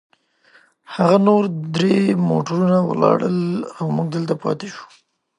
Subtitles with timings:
[0.95, 1.43] هغه نور
[1.75, 1.95] درې
[2.29, 3.37] موټرونه ولاړل،
[3.77, 4.87] او موږ دلته پاتې شوو.